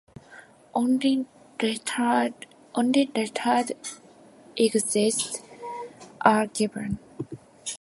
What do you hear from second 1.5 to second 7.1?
lettered exits are given.